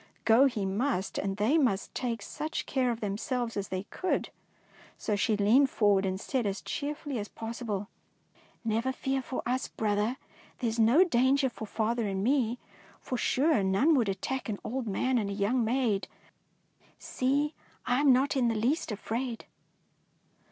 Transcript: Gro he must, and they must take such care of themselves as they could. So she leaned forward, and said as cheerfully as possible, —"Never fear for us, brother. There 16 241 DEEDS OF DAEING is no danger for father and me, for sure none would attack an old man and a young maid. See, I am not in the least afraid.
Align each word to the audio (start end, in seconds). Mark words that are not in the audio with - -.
Gro 0.25 0.45
he 0.47 0.65
must, 0.65 1.19
and 1.19 1.37
they 1.37 1.59
must 1.59 1.93
take 1.93 2.23
such 2.23 2.65
care 2.65 2.89
of 2.89 3.01
themselves 3.01 3.55
as 3.55 3.67
they 3.67 3.83
could. 3.91 4.31
So 4.97 5.15
she 5.15 5.37
leaned 5.37 5.69
forward, 5.69 6.07
and 6.07 6.19
said 6.19 6.47
as 6.47 6.63
cheerfully 6.63 7.19
as 7.19 7.27
possible, 7.27 7.87
—"Never 8.65 8.91
fear 8.91 9.21
for 9.21 9.43
us, 9.45 9.67
brother. 9.67 10.17
There 10.57 10.71
16 10.71 10.85
241 10.87 11.03
DEEDS 11.03 11.07
OF 11.07 11.11
DAEING 11.11 11.27
is 11.29 11.29
no 11.29 11.29
danger 11.29 11.49
for 11.53 11.65
father 11.67 12.07
and 12.07 12.23
me, 12.23 12.59
for 12.99 13.15
sure 13.15 13.61
none 13.61 13.93
would 13.93 14.09
attack 14.09 14.49
an 14.49 14.57
old 14.63 14.87
man 14.87 15.19
and 15.19 15.29
a 15.29 15.33
young 15.33 15.63
maid. 15.63 16.07
See, 16.97 17.53
I 17.85 17.99
am 17.99 18.11
not 18.11 18.35
in 18.35 18.47
the 18.47 18.55
least 18.55 18.91
afraid. 18.91 19.45